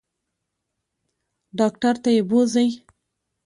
ډاکټر 1.59 1.95
ته 2.03 2.09
یې 2.15 2.21
بوزئ. 2.29 2.69